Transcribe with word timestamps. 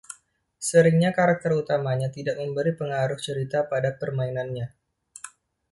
Seringnya, 0.69 1.09
karakter 1.19 1.51
utamanya 1.61 2.09
tidak 2.17 2.35
memberikan 2.41 2.77
pengaruh 2.89 3.19
cerita 3.25 3.59
pada 3.71 3.89
permainannya. 4.01 4.67